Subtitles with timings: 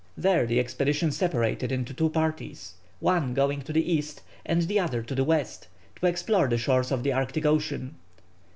[0.17, 5.03] There the expedition separated into two parties, one going to the east and the other
[5.03, 7.93] to the west, to explore the shores of the Arctic Ocean.